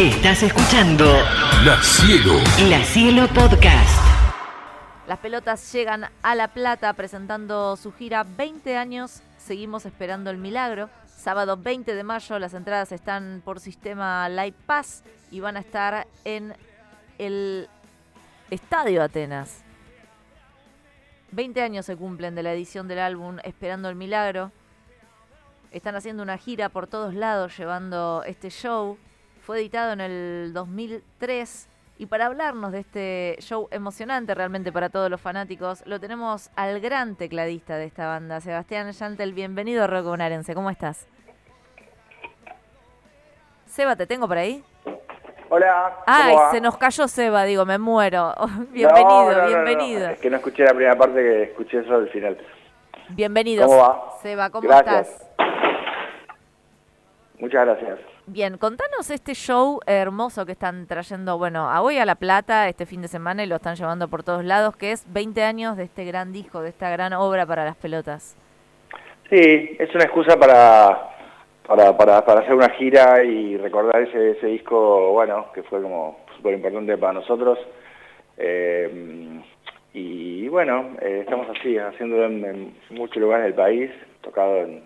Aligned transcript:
Estás 0.00 0.42
escuchando 0.42 1.04
La 1.62 1.78
Cielo. 1.82 2.38
La 2.70 2.82
Cielo 2.82 3.28
Podcast. 3.34 4.00
Las 5.06 5.18
pelotas 5.18 5.70
llegan 5.74 6.06
a 6.22 6.34
La 6.34 6.48
Plata 6.48 6.90
presentando 6.94 7.76
su 7.76 7.92
gira 7.92 8.24
20 8.24 8.78
años. 8.78 9.20
Seguimos 9.36 9.84
esperando 9.84 10.30
el 10.30 10.38
milagro. 10.38 10.88
Sábado 11.04 11.58
20 11.58 11.94
de 11.94 12.02
mayo 12.02 12.38
las 12.38 12.54
entradas 12.54 12.92
están 12.92 13.42
por 13.44 13.60
sistema 13.60 14.26
Live 14.30 14.54
Pass 14.64 15.02
y 15.30 15.40
van 15.40 15.58
a 15.58 15.60
estar 15.60 16.06
en 16.24 16.54
el 17.18 17.68
Estadio 18.48 19.02
Atenas. 19.02 19.62
20 21.32 21.60
años 21.60 21.84
se 21.84 21.96
cumplen 21.96 22.34
de 22.34 22.42
la 22.42 22.54
edición 22.54 22.88
del 22.88 23.00
álbum 23.00 23.36
Esperando 23.44 23.90
el 23.90 23.96
Milagro. 23.96 24.50
Están 25.72 25.94
haciendo 25.94 26.22
una 26.22 26.38
gira 26.38 26.70
por 26.70 26.86
todos 26.86 27.12
lados 27.12 27.54
llevando 27.58 28.22
este 28.24 28.48
show. 28.48 28.96
Fue 29.42 29.58
editado 29.58 29.92
en 29.92 30.00
el 30.00 30.52
2003 30.52 31.68
y 31.98 32.06
para 32.06 32.26
hablarnos 32.26 32.72
de 32.72 32.80
este 32.80 33.36
show 33.40 33.68
emocionante 33.70 34.34
realmente 34.34 34.72
para 34.72 34.88
todos 34.88 35.10
los 35.10 35.20
fanáticos, 35.20 35.82
lo 35.86 35.98
tenemos 36.00 36.50
al 36.56 36.80
gran 36.80 37.16
tecladista 37.16 37.76
de 37.76 37.84
esta 37.86 38.06
banda, 38.06 38.40
Sebastián 38.40 38.90
Yantel. 38.92 39.34
Bienvenido 39.34 39.84
a 39.84 39.86
Rock 39.86 40.04
Bonaerense, 40.06 40.54
¿cómo 40.54 40.70
estás? 40.70 41.06
Seba, 43.66 43.96
¿te 43.96 44.06
tengo 44.06 44.26
por 44.28 44.38
ahí? 44.38 44.64
Hola. 45.48 45.92
¿cómo 46.06 46.18
Ay, 46.18 46.34
va? 46.36 46.50
se 46.52 46.60
nos 46.60 46.76
cayó 46.76 47.08
Seba, 47.08 47.44
digo, 47.44 47.64
me 47.66 47.78
muero. 47.78 48.34
bienvenido, 48.70 49.08
No, 49.08 49.32
no, 49.32 49.32
no, 49.32 49.42
no. 49.42 49.46
bienvenido. 49.48 50.08
Es 50.10 50.20
que 50.20 50.30
no 50.30 50.36
escuché 50.36 50.64
la 50.64 50.70
primera 50.74 50.96
parte, 50.96 51.14
que 51.16 51.42
escuché 51.44 51.80
eso 51.80 51.94
al 51.94 52.08
final. 52.08 52.38
Bienvenido. 53.10 53.66
¿Cómo 53.66 53.78
va? 53.78 54.10
Seba, 54.22 54.50
¿cómo 54.50 54.68
Gracias. 54.68 55.08
estás? 55.08 55.26
Muchas 57.40 57.64
gracias. 57.64 57.98
Bien, 58.26 58.58
contanos 58.58 59.10
este 59.10 59.34
show 59.34 59.80
hermoso 59.86 60.44
que 60.44 60.52
están 60.52 60.86
trayendo, 60.86 61.38
bueno, 61.38 61.70
a 61.70 61.80
hoy 61.80 61.96
a 61.96 62.04
La 62.04 62.14
Plata 62.14 62.68
este 62.68 62.84
fin 62.84 63.00
de 63.00 63.08
semana 63.08 63.42
y 63.42 63.46
lo 63.46 63.56
están 63.56 63.76
llevando 63.76 64.08
por 64.08 64.22
todos 64.22 64.44
lados, 64.44 64.76
que 64.76 64.92
es 64.92 65.10
20 65.12 65.42
años 65.42 65.76
de 65.76 65.84
este 65.84 66.04
gran 66.04 66.32
disco, 66.32 66.60
de 66.60 66.68
esta 66.68 66.90
gran 66.90 67.14
obra 67.14 67.46
para 67.46 67.64
las 67.64 67.76
pelotas. 67.76 68.36
Sí, 69.30 69.76
es 69.78 69.94
una 69.94 70.04
excusa 70.04 70.36
para, 70.36 71.10
para, 71.66 71.96
para, 71.96 72.24
para 72.24 72.40
hacer 72.40 72.54
una 72.54 72.68
gira 72.70 73.24
y 73.24 73.56
recordar 73.56 74.02
ese, 74.02 74.32
ese 74.32 74.46
disco, 74.48 75.12
bueno, 75.12 75.46
que 75.54 75.62
fue 75.62 75.80
como 75.80 76.18
súper 76.36 76.54
importante 76.54 76.98
para 76.98 77.14
nosotros. 77.14 77.58
Eh, 78.36 79.40
y 79.94 80.46
bueno, 80.48 80.96
eh, 81.00 81.20
estamos 81.22 81.48
así, 81.56 81.78
haciéndolo 81.78 82.26
en, 82.26 82.44
en 82.44 82.74
muchos 82.90 83.16
lugares 83.16 83.46
del 83.46 83.54
país, 83.54 83.90
tocado 84.20 84.58
en 84.58 84.82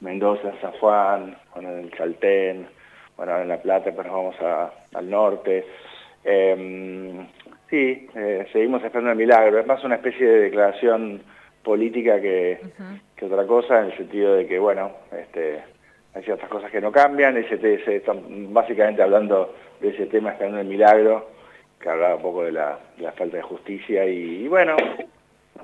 Mendoza, 0.00 0.48
en 0.50 0.60
San 0.60 0.72
Juan, 0.72 1.36
bueno, 1.54 1.70
en 1.70 1.78
el 1.84 1.90
Chaltén, 1.92 2.66
bueno, 3.16 3.38
en 3.40 3.48
La 3.48 3.58
Plata, 3.60 3.90
nos 3.90 4.04
vamos 4.06 4.40
a- 4.40 4.70
al 4.94 5.10
norte. 5.10 5.64
Eh, 6.24 7.26
sí, 7.68 8.08
eh, 8.14 8.46
seguimos 8.52 8.82
esperando 8.82 9.10
el 9.12 9.16
milagro. 9.18 9.58
Es 9.58 9.66
más 9.66 9.82
una 9.84 9.96
especie 9.96 10.26
de 10.26 10.40
declaración 10.40 11.22
política 11.62 12.20
que, 12.20 12.58
que 13.16 13.24
otra 13.26 13.46
cosa, 13.46 13.80
en 13.80 13.86
el 13.90 13.96
sentido 13.96 14.34
de 14.34 14.46
que, 14.46 14.58
bueno, 14.58 14.92
este, 15.12 15.60
hay 16.14 16.22
ciertas 16.22 16.48
cosas 16.48 16.70
que 16.70 16.80
no 16.80 16.90
cambian, 16.90 17.34
se 17.48 17.96
están 17.96 18.52
básicamente 18.54 19.02
hablando 19.02 19.54
de 19.80 19.90
ese 19.90 20.06
tema, 20.06 20.30
esperando 20.30 20.60
el 20.60 20.66
milagro, 20.66 21.28
que 21.80 21.88
hablaba 21.88 22.16
un 22.16 22.22
poco 22.22 22.44
de 22.44 22.52
la, 22.52 22.78
de 22.96 23.02
la 23.04 23.12
falta 23.12 23.36
de 23.36 23.42
justicia, 23.42 24.06
y, 24.06 24.44
y 24.44 24.48
bueno, 24.48 24.76
no 24.76 25.19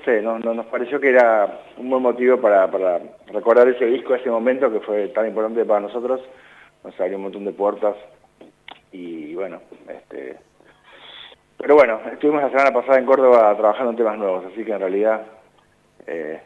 sé, 0.07 0.23
no, 0.23 0.39
no- 0.39 0.55
nos 0.55 0.65
pareció 0.67 0.99
que 0.99 1.11
era 1.11 1.61
un 1.77 1.91
buen 1.91 2.03
motivo 2.03 2.41
para, 2.41 2.71
para 2.71 3.01
recordar 3.27 3.69
ese 3.69 3.85
disco, 3.85 4.15
ese 4.15 4.31
momento 4.31 4.73
que 4.73 4.81
fue 4.81 5.09
tan 5.09 5.27
importante 5.27 5.62
para 5.67 5.81
nosotros, 5.81 6.23
nos 6.83 6.99
abrió 6.99 7.19
un 7.19 7.25
montón 7.25 7.45
de 7.45 7.53
puertas, 7.53 7.95
y 8.93 9.34
bueno, 9.34 9.61
este... 9.89 10.39
Pero 11.59 11.75
bueno, 11.75 12.01
estuvimos 12.12 12.43
la 12.43 12.51
semana 12.51 12.71
pasada 12.73 12.99
en 12.99 13.07
Córdoba 13.07 13.55
trabajando 13.57 13.91
en 13.91 13.97
temas 13.97 14.17
nuevos, 14.19 14.45
así 14.47 14.65
que 14.65 14.73
en 14.73 14.79
realidad 14.81 15.23
eh, 16.07 16.41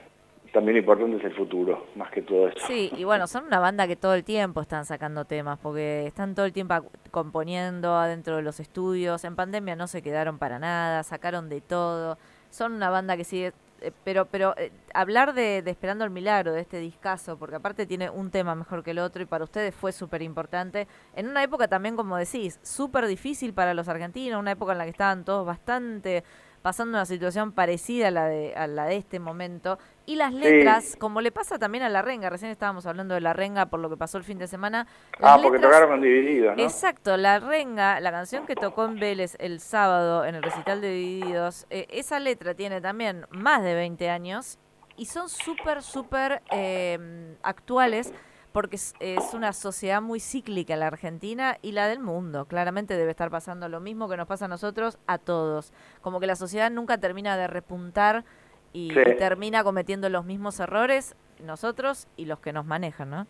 también 0.52 0.74
lo 0.76 0.80
importante 0.80 1.16
es 1.18 1.24
el 1.24 1.34
futuro, 1.34 1.86
más 1.96 2.10
que 2.12 2.22
todo 2.22 2.48
eso. 2.48 2.64
Sí, 2.66 2.90
y 2.96 3.04
bueno, 3.04 3.26
son 3.26 3.44
una 3.44 3.58
banda 3.58 3.86
que 3.88 3.96
todo 3.96 4.14
el 4.14 4.22
tiempo 4.24 4.60
están 4.60 4.84
sacando 4.84 5.24
temas, 5.24 5.58
porque 5.60 6.06
están 6.06 6.34
todo 6.34 6.46
el 6.46 6.52
tiempo 6.52 6.74
componiendo 7.10 7.94
adentro 7.96 8.36
de 8.36 8.42
los 8.42 8.60
estudios. 8.60 9.24
En 9.24 9.34
pandemia 9.36 9.74
no 9.76 9.88
se 9.88 10.00
quedaron 10.00 10.38
para 10.38 10.58
nada, 10.60 11.02
sacaron 11.02 11.48
de 11.48 11.60
todo. 11.60 12.16
Son 12.50 12.72
una 12.72 12.90
banda 12.90 13.16
que 13.16 13.24
sigue... 13.24 13.52
eh, 13.80 13.92
Pero, 14.04 14.26
pero 14.26 14.54
eh, 14.58 14.72
hablar 14.94 15.32
de, 15.34 15.62
de 15.62 15.70
Esperando 15.70 16.04
el 16.04 16.10
Milagro, 16.10 16.52
de 16.52 16.60
este 16.60 16.78
discazo, 16.78 17.38
porque 17.38 17.56
aparte 17.56 17.86
tiene 17.86 18.10
un 18.10 18.30
tema 18.30 18.54
mejor 18.54 18.82
que 18.82 18.90
el 18.90 18.98
otro 18.98 19.22
y 19.22 19.26
para 19.26 19.44
ustedes 19.44 19.74
fue 19.74 19.92
súper 19.92 20.22
importante, 20.22 20.86
en 21.16 21.28
una 21.28 21.42
época 21.42 21.68
también, 21.68 21.96
como 21.96 22.16
decís, 22.16 22.58
súper 22.62 23.06
difícil 23.06 23.54
para 23.54 23.72
los 23.74 23.88
argentinos, 23.88 24.38
una 24.40 24.52
época 24.52 24.72
en 24.72 24.78
la 24.78 24.84
que 24.84 24.90
estaban 24.90 25.24
todos 25.24 25.46
bastante 25.46 26.24
pasando 26.62 26.98
una 26.98 27.06
situación 27.06 27.52
parecida 27.52 28.08
a 28.08 28.10
la 28.10 28.26
de, 28.26 28.54
a 28.54 28.66
la 28.66 28.84
de 28.86 28.96
este 28.96 29.18
momento, 29.18 29.78
y 30.06 30.16
las 30.16 30.32
Sí. 30.32 30.38
letras, 30.40 30.96
como 30.98 31.20
le 31.20 31.30
pasa 31.32 31.58
también 31.58 31.84
a 31.84 31.88
La 31.88 32.02
Renga, 32.02 32.28
recién 32.30 32.50
estábamos 32.50 32.84
hablando 32.86 33.14
de 33.14 33.20
La 33.20 33.32
Renga 33.32 33.66
por 33.66 33.80
lo 33.80 33.88
que 33.88 33.96
pasó 33.96 34.18
el 34.18 34.24
fin 34.24 34.38
de 34.38 34.46
semana. 34.46 34.86
Ah, 35.22 35.38
porque 35.42 35.58
letras- 35.58 35.72
tocaron 35.80 36.00
Divididos, 36.00 36.56
¿no? 36.56 36.62
Exacto, 36.62 37.16
La 37.16 37.38
Renga, 37.38 38.00
la 38.00 38.10
canción 38.10 38.46
que 38.46 38.56
tocó 38.56 38.84
en 38.84 38.98
Vélez 39.00 39.36
el 39.38 39.60
sábado 39.60 40.24
en 40.24 40.34
el 40.34 40.42
recital 40.42 40.80
de 40.80 40.90
Divididos, 40.90 41.66
eh, 41.70 41.86
esa 41.90 42.18
letra 42.20 42.54
tiene 42.54 42.80
también 42.80 43.26
más 43.30 43.62
de 43.62 43.74
20 43.74 44.10
años 44.10 44.58
y 44.96 45.06
son 45.06 45.28
súper, 45.28 45.82
súper 45.82 46.42
eh, 46.50 47.36
actuales 47.42 48.12
porque 48.52 48.76
es, 48.76 48.94
es 49.00 49.32
una 49.34 49.52
sociedad 49.52 50.02
muy 50.02 50.18
cíclica 50.20 50.76
la 50.76 50.88
Argentina 50.88 51.56
y 51.62 51.72
la 51.72 51.86
del 51.88 52.00
mundo. 52.00 52.46
Claramente 52.46 52.96
debe 52.96 53.10
estar 53.12 53.30
pasando 53.30 53.68
lo 53.68 53.80
mismo 53.80 54.08
que 54.08 54.16
nos 54.16 54.26
pasa 54.26 54.46
a 54.46 54.48
nosotros, 54.48 54.98
a 55.06 55.18
todos. 55.18 55.72
Como 56.02 56.18
que 56.20 56.26
la 56.26 56.36
sociedad 56.36 56.70
nunca 56.70 56.98
termina 56.98 57.36
de 57.36 57.46
repuntar 57.46 58.24
y, 58.72 58.90
Sí. 58.92 59.00
y 59.00 59.16
termina 59.16 59.62
cometiendo 59.64 60.08
los 60.08 60.24
mismos 60.24 60.58
errores, 60.60 61.14
nosotros 61.44 62.06
y 62.16 62.24
los 62.26 62.40
que 62.40 62.52
nos 62.52 62.66
manejan, 62.66 63.10
¿no? 63.10 63.26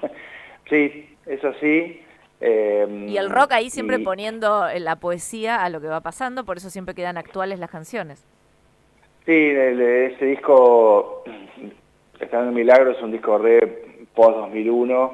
Sí, 0.70 1.16
eso 1.26 1.52
sí. 1.60 2.00
eh, 2.40 3.06
Y 3.08 3.16
el 3.18 3.28
rock 3.30 3.52
ahí 3.52 3.68
siempre 3.70 3.98
y- 3.98 4.04
poniendo 4.04 4.66
eh, 4.68 4.80
la 4.80 4.96
poesía 4.96 5.62
a 5.62 5.68
lo 5.68 5.80
que 5.80 5.88
va 5.88 6.00
pasando, 6.00 6.44
por 6.44 6.56
eso 6.56 6.70
siempre 6.70 6.94
quedan 6.94 7.18
actuales 7.18 7.58
las 7.58 7.70
canciones. 7.70 8.24
Sí, 9.26 9.32
el- 9.32 9.80
ese 9.80 10.24
disco, 10.24 11.22
Está 12.20 12.40
en 12.42 12.54
Milagro, 12.54 12.92
es 12.92 13.02
un 13.02 13.10
disco 13.12 13.36
re 13.38 13.93
post-2001 14.14 15.10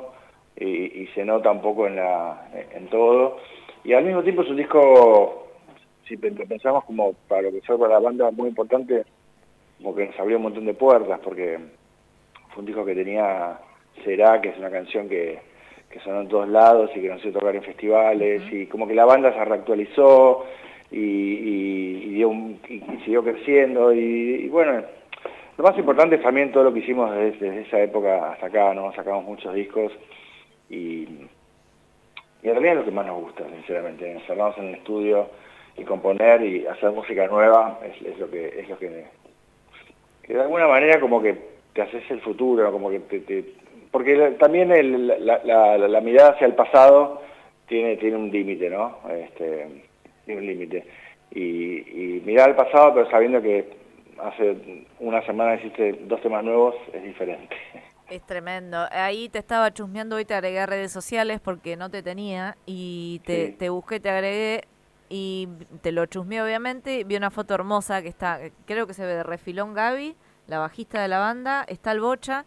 y, 0.56 0.66
y 1.02 1.06
se 1.14 1.24
nota 1.24 1.50
un 1.50 1.62
poco 1.62 1.86
en, 1.86 1.96
la, 1.96 2.48
en 2.72 2.86
todo. 2.88 3.38
Y 3.84 3.92
al 3.94 4.04
mismo 4.04 4.22
tiempo 4.22 4.42
es 4.42 4.50
un 4.50 4.56
disco, 4.56 5.48
si 6.06 6.16
pe- 6.16 6.30
pensamos 6.32 6.84
como 6.84 7.14
para 7.28 7.42
lo 7.42 7.52
que 7.52 7.62
fue 7.62 7.78
para 7.78 7.94
la 7.94 8.00
banda, 8.00 8.30
muy 8.30 8.48
importante, 8.48 9.04
como 9.78 9.94
que 9.94 10.06
nos 10.06 10.18
abrió 10.20 10.36
un 10.36 10.42
montón 10.44 10.66
de 10.66 10.74
puertas, 10.74 11.18
porque 11.20 11.58
fue 12.50 12.60
un 12.60 12.66
disco 12.66 12.84
que 12.84 12.94
tenía 12.94 13.58
Será, 14.04 14.40
que 14.40 14.50
es 14.50 14.58
una 14.58 14.70
canción 14.70 15.08
que, 15.08 15.40
que 15.90 16.00
sonó 16.00 16.20
en 16.22 16.28
todos 16.28 16.48
lados 16.48 16.90
y 16.94 17.00
que 17.00 17.08
nos 17.08 17.20
hizo 17.24 17.38
tocar 17.38 17.54
en 17.56 17.62
festivales, 17.62 18.42
y 18.52 18.66
como 18.66 18.86
que 18.86 18.94
la 18.94 19.04
banda 19.04 19.32
se 19.32 19.44
reactualizó 19.44 20.44
y, 20.90 20.98
y- 20.98 22.02
y 22.06 22.14
dio 22.14 22.28
un- 22.28 22.60
y- 22.68 22.80
siguió 23.04 23.22
creciendo, 23.22 23.92
y 23.92 24.48
bueno, 24.48 24.82
lo 25.60 25.66
más 25.68 25.76
importante 25.76 26.16
es 26.16 26.22
también 26.22 26.52
todo 26.52 26.64
lo 26.64 26.72
que 26.72 26.78
hicimos 26.78 27.14
desde, 27.14 27.60
esa 27.60 27.82
época 27.82 28.32
hasta 28.32 28.46
acá, 28.46 28.72
¿no? 28.72 28.94
Sacamos 28.94 29.26
muchos 29.26 29.54
discos 29.54 29.92
y, 30.70 31.02
en 31.02 31.28
realidad 32.42 32.72
es 32.72 32.78
lo 32.78 32.84
que 32.86 32.90
más 32.92 33.04
nos 33.04 33.20
gusta, 33.20 33.44
sinceramente, 33.44 34.10
encerrarnos 34.10 34.56
en 34.56 34.68
el 34.68 34.74
estudio 34.76 35.28
y 35.76 35.84
componer 35.84 36.42
y 36.42 36.66
hacer 36.66 36.92
música 36.92 37.26
nueva 37.26 37.78
es, 37.84 38.18
lo 38.18 38.30
que 38.30 38.58
es 38.58 38.70
lo 38.70 38.78
que, 38.78 39.04
de 40.28 40.40
alguna 40.40 40.66
manera 40.66 40.98
como 40.98 41.20
que 41.20 41.36
te 41.74 41.82
haces 41.82 42.10
el 42.10 42.22
futuro, 42.22 42.72
como 42.72 42.88
que 42.88 43.00
te, 43.00 43.44
porque 43.90 44.36
también 44.38 44.70
la, 44.70 46.00
mirada 46.00 46.30
hacia 46.30 46.46
el 46.46 46.54
pasado 46.54 47.20
tiene 47.68 47.98
tiene 47.98 48.16
un 48.16 48.30
límite, 48.30 48.70
¿no? 48.70 48.96
Este, 49.10 49.66
tiene 50.24 50.40
un 50.40 50.46
límite 50.46 50.86
y 51.32 52.22
mirar 52.24 52.48
al 52.48 52.56
pasado 52.56 52.94
pero 52.94 53.10
sabiendo 53.10 53.42
que 53.42 53.79
hace 54.22 54.86
una 54.98 55.24
semana 55.26 55.54
hiciste 55.56 55.92
dos 56.02 56.20
temas 56.22 56.44
nuevos 56.44 56.74
es 56.92 57.02
diferente. 57.02 57.54
Es 58.08 58.22
tremendo. 58.26 58.86
Ahí 58.90 59.28
te 59.28 59.38
estaba 59.38 59.72
chusmeando 59.72 60.16
hoy, 60.16 60.24
te 60.24 60.34
agregué 60.34 60.60
a 60.60 60.66
redes 60.66 60.90
sociales 60.92 61.40
porque 61.40 61.76
no 61.76 61.90
te 61.90 62.02
tenía 62.02 62.56
y 62.66 63.20
te, 63.24 63.46
Sí. 63.48 63.52
te 63.52 63.68
busqué, 63.68 64.00
te 64.00 64.10
agregué 64.10 64.64
y 65.08 65.48
te 65.80 65.92
lo 65.92 66.06
chusmeé 66.06 66.42
obviamente. 66.42 67.04
Vi 67.04 67.16
una 67.16 67.30
foto 67.30 67.54
hermosa 67.54 68.02
que 68.02 68.08
está, 68.08 68.40
creo 68.66 68.86
que 68.86 68.94
se 68.94 69.06
ve 69.06 69.14
de 69.14 69.22
refilón 69.22 69.74
Gaby, 69.74 70.16
la 70.48 70.58
bajista 70.58 71.00
de 71.00 71.08
la 71.08 71.18
banda, 71.20 71.64
está 71.68 71.92
el 71.92 72.00
Bocha 72.00 72.44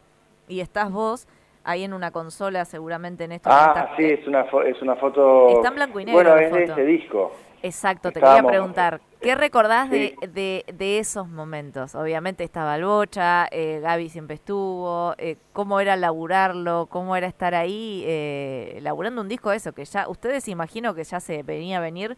y 0.49 0.59
estás 0.59 0.91
vos 0.91 1.27
ahí 1.63 1.85
en 1.85 1.93
una 1.93 2.11
consola 2.11 2.65
seguramente 2.65 3.23
en 3.23 3.31
esto. 3.31 3.49
Ah, 3.49 3.93
sí, 3.95 4.03
es 4.03 4.27
una, 4.27 4.45
fo- 4.47 4.65
es 4.65 4.81
una 4.81 4.97
foto... 4.97 5.47
Está 5.47 5.69
en 5.69 5.75
blanco 5.75 5.99
y 6.01 6.05
negro 6.05 6.21
Bueno, 6.21 6.35
es 6.37 6.51
de 6.51 6.63
este 6.65 6.83
disco. 6.85 7.31
Exacto, 7.61 8.11
te 8.11 8.19
quería 8.19 8.43
preguntar. 8.43 8.99
¿Qué 9.23 9.35
recordás 9.35 9.89
de, 9.89 10.15
de, 10.33 10.65
de, 10.73 10.99
esos 10.99 11.29
momentos? 11.29 11.95
Obviamente 11.95 12.43
estaba 12.43 12.75
el 12.75 12.83
Bocha, 12.83 13.47
eh, 13.51 13.79
Gaby 13.81 14.09
siempre 14.09 14.35
estuvo, 14.35 15.15
eh, 15.17 15.37
¿cómo 15.53 15.79
era 15.79 15.95
laburarlo? 15.95 16.87
¿Cómo 16.89 17.15
era 17.15 17.27
estar 17.27 17.55
ahí 17.55 18.03
eh, 18.05 18.79
laburando 18.81 19.21
un 19.21 19.29
disco 19.29 19.51
eso? 19.53 19.71
Que 19.71 19.85
ya, 19.85 20.09
ustedes 20.09 20.47
imagino 20.49 20.93
que 20.93 21.03
ya 21.05 21.19
se 21.21 21.41
venía 21.43 21.77
a 21.77 21.81
venir 21.81 22.17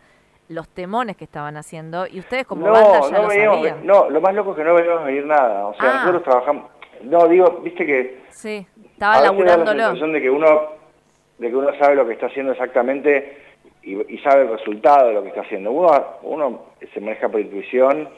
los 0.50 0.68
temones 0.70 1.16
que 1.16 1.24
estaban 1.26 1.58
haciendo 1.58 2.08
y 2.08 2.20
ustedes 2.20 2.46
como 2.48 2.66
banda 2.70 3.02
ya 3.02 3.12
no 3.12 3.22
lo 3.24 3.28
veníamos, 3.28 3.58
sabían. 3.58 3.86
No, 3.86 4.10
lo 4.10 4.22
más 4.22 4.34
loco 4.34 4.52
es 4.52 4.58
que 4.58 4.64
no 4.64 4.74
veníamos 4.74 5.02
a 5.02 5.06
venir 5.06 5.26
nada. 5.26 5.68
O 5.68 5.74
sea, 5.76 5.90
Ah. 5.90 6.00
nosotros 6.06 6.24
trabajamos... 6.24 6.72
No, 7.04 7.28
digo, 7.28 7.62
viste 7.64 7.86
que... 7.86 8.24
Sí, 8.32 8.66
a 8.78 8.88
estaba 8.88 8.88
veces 8.88 8.98
da 8.98 9.10
la 9.20 9.24
laburándolo. 9.24 9.80
sensación 9.84 10.14
de 10.14 10.22
que 10.22 10.30
uno, 10.30 10.48
de 11.38 11.50
que 11.50 11.56
uno 11.56 11.70
sabe 11.80 11.96
lo 11.96 12.08
que 12.08 12.14
está 12.14 12.28
haciendo 12.28 12.52
exactamente 12.54 13.38
y, 13.86 14.16
y 14.16 14.18
sabe 14.20 14.42
el 14.44 14.50
resultado 14.50 15.08
de 15.08 15.14
lo 15.14 15.22
que 15.24 15.30
está 15.30 15.42
haciendo. 15.42 15.72
Uno, 15.72 15.92
uno 16.24 16.62
se 16.94 17.00
maneja 17.00 17.30
por 17.30 17.40
intuición. 17.40 18.10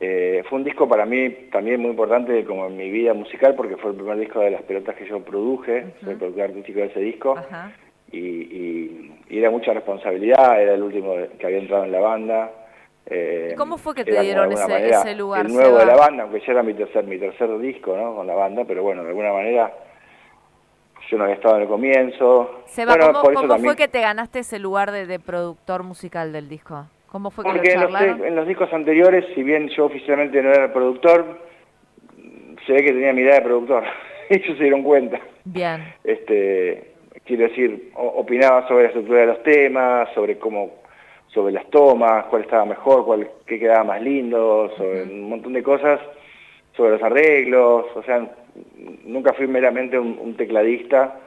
Eh, 0.00 0.42
fue 0.48 0.58
un 0.58 0.64
disco 0.64 0.88
para 0.88 1.04
mí 1.06 1.30
también 1.52 1.80
muy 1.80 1.90
importante 1.90 2.44
como 2.44 2.66
en 2.66 2.76
mi 2.76 2.90
vida 2.90 3.14
musical 3.14 3.54
porque 3.54 3.76
fue 3.76 3.90
el 3.92 3.96
primer 3.96 4.18
disco 4.18 4.40
de 4.40 4.50
las 4.50 4.62
pelotas 4.62 4.96
que 4.96 5.06
yo 5.06 5.20
produje, 5.20 5.84
soy 6.02 6.16
productor 6.16 6.44
artístico 6.44 6.80
de 6.80 6.86
ese 6.86 6.98
disco 7.00 7.36
Ajá. 7.38 7.70
y, 8.10 8.18
y- 8.18 9.12
y 9.30 9.38
era 9.38 9.50
mucha 9.50 9.72
responsabilidad, 9.72 10.60
era 10.60 10.74
el 10.74 10.82
último 10.82 11.14
que 11.38 11.46
había 11.46 11.58
entrado 11.58 11.84
en 11.84 11.92
la 11.92 12.00
banda. 12.00 12.50
eh, 13.06 13.50
¿Y 13.52 13.54
cómo 13.56 13.78
fue 13.78 13.94
que 13.94 14.04
te 14.04 14.20
dieron 14.20 14.50
ese- 14.52 14.62
manera 14.68 15.00
ese 15.02 15.14
lugar, 15.14 15.46
El 15.46 15.52
nuevo 15.54 15.78
de 15.78 15.86
la 15.86 15.96
banda, 15.96 16.24
aunque 16.24 16.40
ya 16.40 16.52
era 16.52 16.62
mi 16.64 16.74
tercer, 16.74 17.04
mi 17.04 17.18
tercer 17.18 17.56
disco 17.58 17.96
¿no? 17.96 18.16
con 18.16 18.26
la 18.26 18.34
banda, 18.34 18.64
pero 18.66 18.82
bueno, 18.82 19.02
de 19.04 19.08
alguna 19.10 19.32
manera 19.32 19.72
yo 21.12 21.18
no 21.18 21.24
había 21.24 21.36
estado 21.36 21.56
en 21.56 21.62
el 21.62 21.68
comienzo. 21.68 22.62
Seba, 22.64 22.94
Bueno, 22.96 23.08
¿cómo, 23.12 23.22
por 23.22 23.32
eso 23.32 23.40
cómo 23.42 23.52
también- 23.54 23.74
fue 23.74 23.76
que 23.76 23.88
te 23.88 24.00
ganaste 24.00 24.38
ese 24.38 24.58
lugar 24.58 24.90
de, 24.90 25.06
de 25.06 25.18
productor 25.20 25.82
musical 25.82 26.32
del 26.32 26.48
disco? 26.48 26.86
¿Cómo 27.08 27.30
fue 27.30 27.44
que 27.44 27.50
Porque 27.50 27.68
lo 27.68 27.74
en 27.74 27.80
los, 27.82 27.92
charlaron? 27.92 28.24
en 28.26 28.34
los 28.36 28.48
discos 28.48 28.72
anteriores, 28.72 29.26
si 29.34 29.42
bien 29.42 29.68
yo 29.68 29.84
oficialmente 29.84 30.42
no 30.42 30.48
era 30.50 30.64
el 30.64 30.72
productor, 30.72 31.38
se 32.66 32.72
ve 32.72 32.78
que 32.82 32.92
tenía 32.92 33.12
mi 33.12 33.20
idea 33.20 33.34
de 33.34 33.42
productor. 33.42 33.84
Ellos 34.30 34.56
se 34.56 34.62
dieron 34.62 34.82
cuenta. 34.82 35.20
Bien, 35.44 35.92
Este, 36.02 36.92
quiero 37.26 37.42
decir, 37.42 37.90
opinaba 37.94 38.66
sobre 38.68 38.84
la 38.84 38.88
estructura 38.88 39.20
de 39.20 39.26
los 39.26 39.42
temas, 39.42 40.08
sobre 40.14 40.38
cómo, 40.38 40.70
sobre 41.28 41.52
las 41.52 41.68
tomas, 41.68 42.24
cuál 42.26 42.42
estaba 42.42 42.64
mejor, 42.64 43.04
cuál 43.04 43.28
qué 43.46 43.58
quedaba 43.58 43.84
más 43.84 44.00
lindo, 44.00 44.70
sobre 44.78 45.02
un 45.02 45.28
montón 45.28 45.52
de 45.52 45.62
cosas, 45.62 46.00
sobre 46.74 46.92
los 46.92 47.02
arreglos, 47.02 47.84
o 47.94 48.02
sea, 48.04 48.26
nunca 49.04 49.32
fui 49.34 49.46
meramente 49.46 49.98
un, 49.98 50.18
un 50.18 50.36
tecladista. 50.36 51.20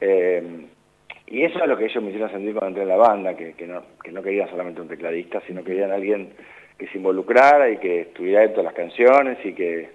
eh, 0.00 0.66
y 1.26 1.44
eso 1.44 1.60
es 1.60 1.66
lo 1.66 1.78
que 1.78 1.86
ellos 1.86 2.02
me 2.02 2.10
hicieron 2.10 2.30
sentir 2.30 2.52
cuando 2.52 2.68
entré 2.68 2.82
en 2.82 2.88
la 2.90 2.96
banda, 2.96 3.34
que, 3.34 3.54
que 3.54 3.66
no, 3.66 3.82
que 4.04 4.12
no 4.12 4.22
querían 4.22 4.50
solamente 4.50 4.82
un 4.82 4.88
tecladista, 4.88 5.40
sino 5.46 5.64
querían 5.64 5.90
alguien 5.90 6.34
que 6.76 6.88
se 6.88 6.98
involucrara 6.98 7.70
y 7.70 7.78
que 7.78 8.02
estuviera 8.02 8.40
dentro 8.42 8.58
de 8.58 8.64
las 8.64 8.74
canciones 8.74 9.38
y 9.42 9.54
que 9.54 9.88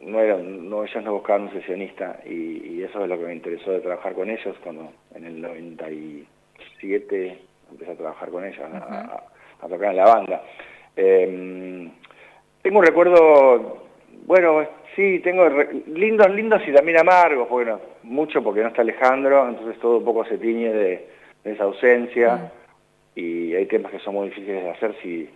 no 0.00 0.20
eran, 0.20 0.70
no, 0.70 0.82
ellos 0.84 1.04
no 1.04 1.12
buscaban 1.12 1.42
un 1.42 1.52
sesionista 1.52 2.20
y, 2.24 2.74
y 2.74 2.82
eso 2.82 3.02
es 3.02 3.08
lo 3.08 3.18
que 3.18 3.26
me 3.26 3.34
interesó 3.34 3.72
de 3.72 3.80
trabajar 3.80 4.14
con 4.14 4.30
ellos 4.30 4.56
cuando 4.62 4.92
en 5.14 5.26
el 5.26 5.42
97 5.42 7.38
empecé 7.70 7.92
a 7.92 7.96
trabajar 7.96 8.30
con 8.30 8.44
ellos, 8.46 8.64
a 8.64 9.68
tocar 9.68 9.90
en 9.90 9.96
la 9.96 10.04
banda. 10.06 10.42
Eh, 10.96 11.90
tengo 12.62 12.78
un 12.78 12.86
recuerdo, 12.86 13.83
bueno, 14.24 14.66
sí, 14.96 15.20
tengo 15.20 15.48
lindos, 15.86 16.30
lindos 16.30 16.62
y 16.66 16.72
también 16.72 16.98
amargos, 16.98 17.48
bueno, 17.48 17.80
mucho 18.02 18.42
porque 18.42 18.62
no 18.62 18.68
está 18.68 18.82
Alejandro, 18.82 19.48
entonces 19.48 19.78
todo 19.80 19.98
un 19.98 20.04
poco 20.04 20.24
se 20.24 20.38
tiñe 20.38 20.72
de, 20.72 21.08
de 21.44 21.52
esa 21.52 21.64
ausencia 21.64 22.50
y 23.14 23.54
hay 23.54 23.66
temas 23.66 23.92
que 23.92 23.98
son 24.00 24.14
muy 24.14 24.28
difíciles 24.28 24.62
de 24.64 24.70
hacer 24.70 24.94
si, 25.02 25.28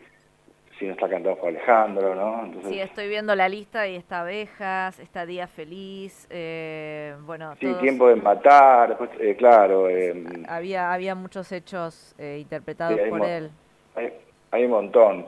si 0.79 0.87
no 0.87 0.93
está 0.93 1.08
cantado 1.08 1.37
por 1.37 1.49
Alejandro, 1.49 2.14
¿no? 2.14 2.44
Entonces, 2.46 2.70
sí, 2.73 2.81
estoy 2.81 3.08
viendo 3.08 3.35
la 3.35 3.49
lista 3.49 3.87
y 3.87 3.96
está 3.96 4.20
Abejas, 4.23 4.99
está 5.00 5.26
Día 5.26 5.46
Feliz, 5.46 6.26
eh, 6.31 7.14
bueno, 7.26 7.55
Sí, 7.61 7.67
todos- 7.67 7.81
tiempo 7.81 8.08
de 8.08 8.17
matar, 8.17 8.88
después, 8.91 9.11
eh, 9.20 9.37
claro, 9.37 9.88
eh, 9.91 10.14
había, 10.49 10.93
había 10.93 11.14
muchos 11.14 11.52
hechos 11.52 12.14
interpretados 12.19 13.00
Sí, 13.02 13.11
por 13.11 13.25
él. 13.25 13.50
hay, 13.94 14.12
hay 14.50 14.64
un 14.64 14.70
montón. 14.70 15.26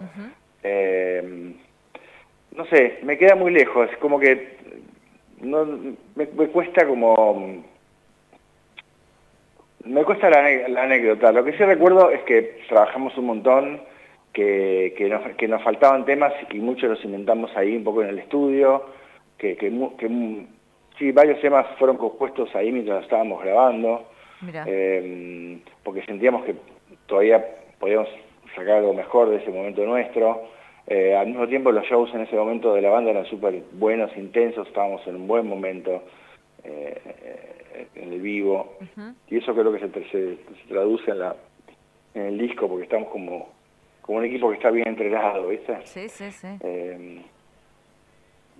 No 2.57 2.65
sé, 2.67 2.99
me 3.03 3.17
queda 3.17 3.35
muy 3.35 3.53
lejos, 3.53 3.89
como 4.01 4.19
que 4.19 4.57
no, 5.41 5.65
me, 5.65 6.27
me 6.27 6.49
cuesta 6.49 6.87
como... 6.87 7.65
Me 9.85 10.05
cuesta 10.05 10.29
la, 10.29 10.83
anécdota. 10.83 11.33
Lo 11.33 11.43
que 11.43 11.53
sí 11.53 11.65
recuerdo 11.65 12.11
es 12.11 12.21
que 12.25 12.61
trabajamos 12.69 13.17
un 13.17 13.25
montón, 13.25 13.81
que, 14.33 14.95
que, 14.97 15.09
nos, 15.09 15.23
que 15.37 15.49
nos 15.49 15.63
faltaban 15.63 16.05
temas 16.05 16.35
y 16.51 16.59
muchos 16.59 16.91
los 16.91 17.05
inventamos 17.05 17.51
ahí 17.57 17.77
un 17.77 17.85
poco 17.85 18.03
en 18.03 18.11
el 18.11 18.19
estudio, 18.19 18.85
que, 19.39 19.57
que, 19.57 19.71
que 19.99 20.47
sí, 20.99 21.13
varios 21.13 21.41
temas 21.41 21.67
fueron 21.79 21.97
compuestos 21.97 22.55
ahí 22.55 22.71
mientras 22.71 23.03
estábamos 23.05 23.43
grabando. 23.43 24.07
Eh, 24.67 25.59
porque 25.83 26.03
sentíamos 26.05 26.45
que 26.45 26.55
todavía 27.07 27.45
podíamos 27.79 28.09
sacar 28.55 28.79
algo 28.79 28.95
mejor 28.95 29.31
de 29.31 29.37
ese 29.37 29.51
momento 29.51 29.85
nuestro. 29.85 30.43
Eh, 30.93 31.17
al 31.17 31.29
mismo 31.29 31.47
tiempo 31.47 31.71
los 31.71 31.85
shows 31.85 32.13
en 32.15 32.23
ese 32.23 32.35
momento 32.35 32.75
de 32.75 32.83
la 32.83 32.91
banda 32.91 33.13
eran 33.13 33.25
súper 33.27 33.63
buenos, 33.75 34.11
intensos, 34.17 34.67
estábamos 34.67 35.07
en 35.07 35.15
un 35.17 35.29
buen 35.29 35.47
momento 35.47 36.03
eh, 36.65 37.87
en 37.95 38.13
el 38.13 38.21
vivo. 38.21 38.77
Y 39.29 39.39
eso 39.39 39.55
creo 39.55 39.73
que 39.73 39.79
se, 39.79 39.93
tra- 39.93 40.11
se- 40.11 40.37
se 40.37 40.69
traduce 40.69 41.11
en, 41.13 41.19
la, 41.21 41.37
en 42.15 42.23
el 42.23 42.39
disco 42.39 42.67
porque 42.69 42.85
estamos 42.85 43.09
como, 43.11 43.49
como 44.03 44.19
un 44.19 44.25
equipo 44.25 44.49
que 44.51 44.57
está 44.57 44.71
bien 44.71 44.89
entrenado, 44.89 45.47
¿viste? 45.49 45.79
sí, 45.85 46.09
sí, 46.09 46.31
sí. 46.33 46.49
Eh, 46.61 47.23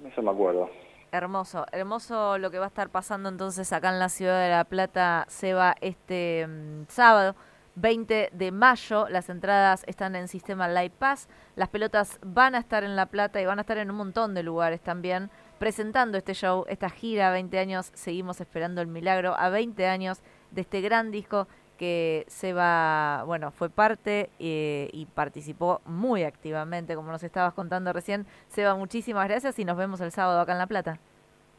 eso 0.09 0.23
me 0.23 0.31
acuerdo. 0.31 0.71
Hermoso, 1.13 1.67
hermoso 1.73 2.39
lo 2.39 2.53
que 2.53 2.61
va 2.61 2.67
a 2.67 2.69
estar 2.69 2.89
pasando 2.91 3.29
entonces 3.29 3.73
acá 3.73 3.89
en 3.91 3.99
la 3.99 4.09
ciudad 4.09 4.41
de 4.45 4.51
La 4.51 4.63
Plata, 4.65 5.25
Seba, 5.29 5.75
este 5.81 6.47
mm, 6.47 6.85
sábado 6.87 7.35
20 7.81 8.31
de 8.33 8.53
mayo. 8.53 9.09
Las 9.09 9.29
entradas 9.29 9.85
están 9.87 10.15
en 10.17 10.29
sistema 10.29 10.69
Live 10.69 10.95
Pass. 10.99 11.29
Las 11.57 11.69
pelotas 11.69 12.19
van 12.23 12.55
a 12.55 12.59
estar 12.59 12.85
en 12.85 12.97
La 12.97 13.07
Plata 13.07 13.41
y 13.41 13.47
van 13.47 13.59
a 13.59 13.63
estar 13.63 13.79
en 13.79 13.91
un 13.91 13.97
montón 13.97 14.35
de 14.35 14.43
lugares 14.43 14.81
también 14.81 15.31
presentando 15.59 16.19
este 16.19 16.35
show, 16.35 16.65
esta 16.69 16.91
gira. 16.91 17.31
20 17.31 17.59
años, 17.59 17.91
seguimos 17.95 18.41
esperando 18.41 18.81
el 18.81 18.87
milagro. 18.87 19.35
A 19.37 19.49
20 19.49 19.87
años 19.87 20.21
de 20.51 20.63
este 20.63 20.81
gran 20.81 21.11
disco 21.11 21.49
que 21.79 22.27
Seba, 22.29 23.23
bueno, 23.25 23.51
fue 23.53 23.71
parte 23.71 24.29
eh, 24.39 24.91
y 24.93 25.07
participó 25.07 25.81
muy 25.87 26.25
activamente, 26.25 26.95
como 26.95 27.11
nos 27.11 27.23
estabas 27.23 27.55
contando 27.55 27.93
recién. 27.93 28.27
Seba, 28.49 28.75
muchísimas 28.75 29.27
gracias 29.27 29.59
y 29.59 29.65
nos 29.65 29.79
vemos 29.79 30.01
el 30.03 30.13
sábado 30.13 30.41
acá 30.41 30.53
en 30.53 30.59
La 30.59 30.67
Plata. 30.67 31.01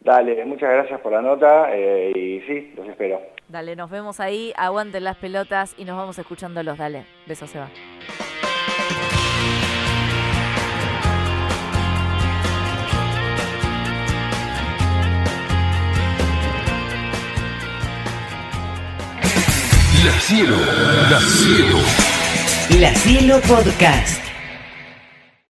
Dale, 0.04 0.44
muchas 0.46 0.70
gracias 0.70 1.00
por 1.02 1.12
la 1.12 1.22
nota 1.22 1.68
eh, 1.72 2.12
y 2.16 2.42
sí, 2.48 2.74
los 2.76 2.88
espero. 2.88 3.22
Dale, 3.48 3.76
nos 3.76 3.90
vemos 3.92 4.20
ahí, 4.20 4.52
aguanten 4.58 5.04
las 5.04 5.18
pelotas 5.18 5.76
y 5.78 5.86
nos 5.86 5.96
vamos 5.96 6.18
escuchándolos. 6.18 6.78
Dale, 6.78 7.06
besos, 7.28 7.52
Seba. 7.52 7.70
La 20.04 20.20
cielo, 20.20 20.58
la 21.12 21.20
cielo. 21.20 21.78
La 22.80 22.90
Cielo 22.96 23.40
Podcast. 23.42 24.31